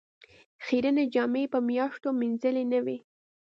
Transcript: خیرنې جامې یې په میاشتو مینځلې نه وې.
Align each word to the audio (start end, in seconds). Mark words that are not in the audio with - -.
خیرنې 0.65 1.05
جامې 1.13 1.41
یې 1.45 1.51
په 1.53 1.59
میاشتو 1.67 2.07
مینځلې 2.19 2.63
نه 2.71 2.79
وې. 2.85 2.97